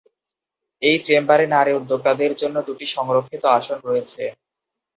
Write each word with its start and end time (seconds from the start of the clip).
এই 0.81 0.97
চেম্বারে 1.03 1.45
নারী 1.47 1.71
উদ্যোক্তাদের 1.73 2.31
জন্য 2.35 2.57
দুটি 2.67 2.85
সংরক্ষিত 2.95 3.43
আসন 3.57 3.77
রয়েছে। 3.83 4.23